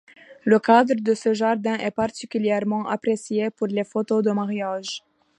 Le 0.45 0.57
cadre 0.57 0.95
de 0.99 1.13
ce 1.13 1.31
jardin 1.35 1.75
est 1.77 1.91
particulièrement 1.91 2.87
apprécié 2.87 3.51
pour 3.51 3.67
les 3.67 3.83
photos 3.83 4.23
de 4.23 4.31
mariage. 4.31 5.03